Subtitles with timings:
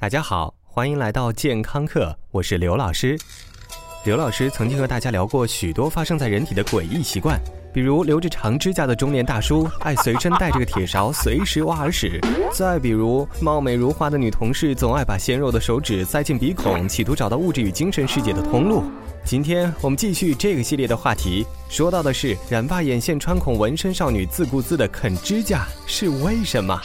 [0.00, 3.18] 大家好，欢迎来到健康课，我是刘老师。
[4.04, 7.36] 刘老师曾经和大家聊过许多发生在人体的诡异习惯，
[7.74, 12.20] 比如留着长指甲的中年大叔爱随身带着个铁勺，随时挖耳屎；
[12.52, 18.84] 再比如貌美如花的女同事总爱把鲜肉的手指塞进鼻孔，企图找到物质与精神世界的通路。
[19.24, 26.80] 今天我们继续这个系列的话题，说到的是染发眼线、穿孔、纹身少女自顾自的啃指甲是为什么？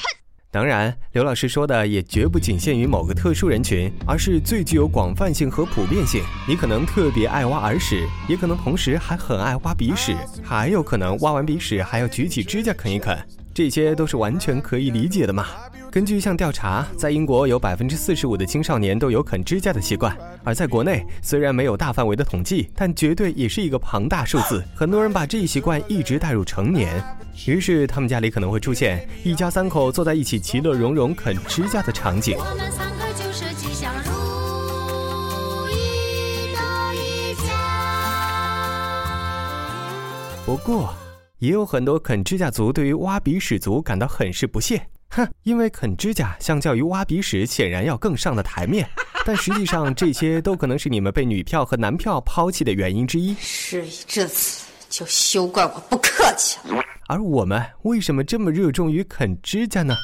[0.54, 6.22] 当然，刘老师说的也绝不仅限于某个特殊人群，而是最具有广泛性和普遍性。
[6.48, 13.18] 你可能特别爱挖耳屎，也可能同时还很爱挖鼻屎，还有可能挖完鼻屎还要举起指甲啃一啃，
[13.52, 15.48] 这些都是完全可以理解的嘛。
[15.94, 24.64] 根据一项调查，在英国有百分之四十五的青少年都有啃指甲的习惯，而在国内虽然没有大范围的统计，但绝对也是一个庞大数字。
[24.74, 27.00] 很多人把这一习惯一直带入成年，
[27.46, 32.36] 于是他们家里可能会出现一家三口坐在一起其乐融融啃指甲的场景。
[32.40, 34.10] 我们三个就是吉祥如
[35.70, 35.76] 意
[36.56, 37.54] 的一家。
[40.44, 40.92] 不过，
[41.38, 44.82] 也有很多啃指甲族对于挖鼻屎族感到很是不屑。
[45.16, 48.88] 哼，因为啃指甲相较于挖鼻屎显然要更上了台面，
[49.26, 53.36] 但实际上这些都可能是你们被女票和男票抛弃的原因之一。
[53.40, 56.84] 事已至此，就休怪我不客气了。
[57.08, 59.96] 而我们为什么这么热衷于啃指甲呢？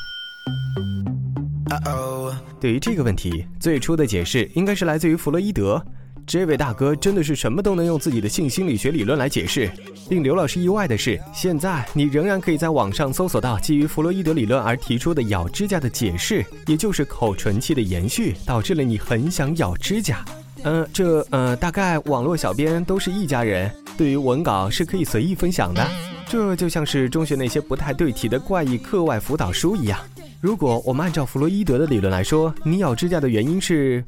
[2.60, 5.84] 对于这个问题，最初的解释应该是来自于弗洛伊德。
[6.30, 9.68] 这位大哥真的是什么都能用自己的性心理学理论来解释。
[10.12, 20.24] 令刘老师意外的是，现在你仍然可以在网上搜索到基于弗洛伊德理论而提出的咬指甲的解释，也就是口唇期的延续导致了你很想咬指甲。
[20.62, 25.84] 嗯，这呃，大概网络小编都是一家人，对于文稿是可以随意分享的。
[26.28, 30.00] 这就像是中学那些不太对题的怪异课外辅导书一样。
[30.40, 34.06] 如果我们按照弗洛伊德的理论来说，你咬指甲的原因是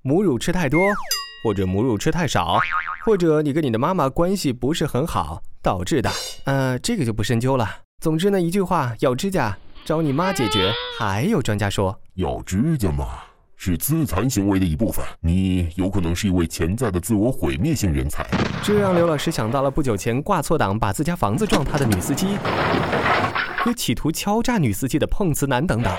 [0.00, 0.80] 母乳吃太多。
[1.42, 2.58] 或者母乳吃太少，
[3.04, 6.10] 或者你跟你的妈妈关系不是很好导致的，
[6.44, 7.68] 呃，这个就不深究了。
[8.00, 10.72] 总之呢，一句话，咬指甲找你妈解决。
[10.98, 13.06] 还有专家说，咬指甲嘛
[13.56, 18.26] 是自残行为的一部分，你有可能是一位潜在的自我毁灭性人才。
[18.62, 22.36] 这让刘老师想到了不久前挂错档把自家房子撞塌的女司机，
[23.58, 25.92] 和企图敲诈女司机的碰瓷男等等。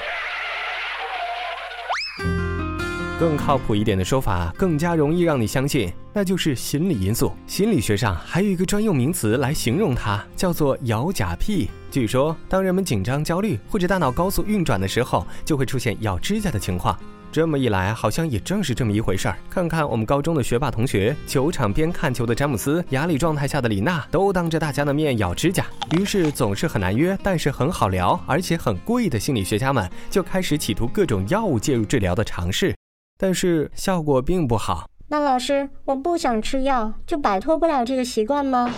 [3.19, 7.33] 更靠谱一点的说法，更加容易让你相信，那就是心理因素。
[7.45, 11.69] 心理学上还有一个专用名词来形容它，叫做“咬甲癖”。
[11.91, 16.97] 据说，当人们紧张、焦虑或者大脑高速运转的时候，就会出现咬指甲的情况。
[17.29, 19.37] 这么一来，好像也正是这么一回事儿。
[19.49, 25.65] 看看我们高中的学霸同学，球场边看球的詹姆斯，压力状态下的李娜，都当着大家的面咬指甲。
[25.91, 32.73] 于是，总是很难约，但是很好聊，而且很贵的心理学家们，就开始企图各种药物介入治疗的尝试。
[33.21, 34.89] 但是效果并不好。
[35.09, 38.73] 那老师，我不想吃药，就摆脱不了这个习惯吗？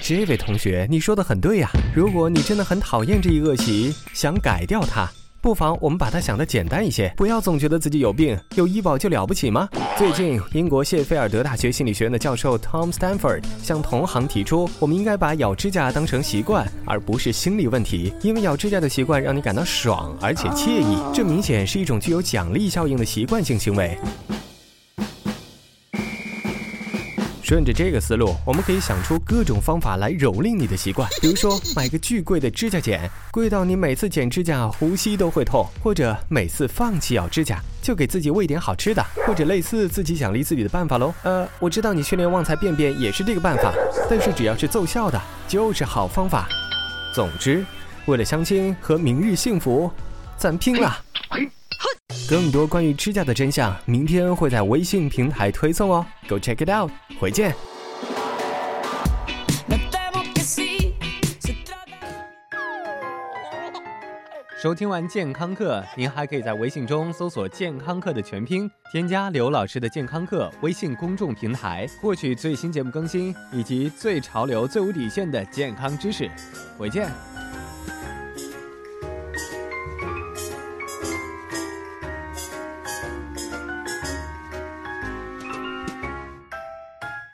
[0.00, 1.68] 这位同学，你说的很对呀。
[1.94, 5.06] 如果你真的很讨厌这一恶习，想改掉它。
[5.44, 9.68] 不妨我们把它想得简单一些，不要总觉得自己有病，有医保就了不起吗？
[9.94, 23.98] 最近，英国谢菲尔德大学心理学院的教授 Tom Stanford 向同行提出，我们应该把咬指甲当成习惯，而不是心理问题，因为咬指甲的习惯让你感到爽而且惬意，这明显是一种具有奖励效应的习惯性行为。
[27.44, 41.12] 顺着这个思路，我们可以想出各种方法来蹂躏你的习惯，比如说买个巨贵的指甲剪，贵到你每次剪指甲呼吸都会痛；或者每次放弃咬指甲，就给自己喂点好吃的，或者类似自己奖励自己的办法喽。
[41.22, 43.74] 呃，我知道你训练旺财便便也是这个办法，
[44.08, 46.48] 但是只要是奏效的，就是好方法。
[47.14, 47.62] 总之，
[48.06, 49.90] 为了相亲和明日幸福，
[50.38, 51.03] 咱拼了！
[52.26, 56.90] 更多关于指甲的真相，明天会在微信平台推送哦，Go check it out，
[57.20, 57.54] 回见。
[64.58, 76.30] 收听完健康课，您还可以在微信中搜索“健康课”的全拼，添加刘老师的健康课微信公众平台，获取最新节目更新以及最潮流、最无底线的健康知识。
[76.78, 77.10] 回见。